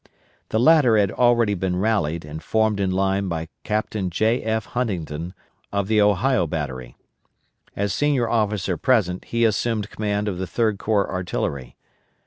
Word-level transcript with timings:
The 0.49 0.59
latter 0.59 0.97
had 0.97 1.11
already 1.11 1.53
been 1.53 1.75
rallied 1.75 2.25
and 2.25 2.41
formed 2.41 2.79
in 2.79 2.89
line 2.89 3.27
by 3.27 3.49
Captain 3.63 4.09
J. 4.09 4.41
F. 4.41 4.65
Huntington, 4.65 5.35
of 5.71 5.87
the 5.87 6.01
Ohio 6.01 6.47
battery. 6.47 6.95
As 7.75 7.93
senior 7.93 8.27
officer 8.27 8.77
present 8.77 9.25
he 9.25 9.45
assumed 9.45 9.91
command 9.91 10.27
of 10.27 10.39
the 10.39 10.47
Third 10.47 10.79
Corps 10.79 11.07
artillery. 11.07 11.75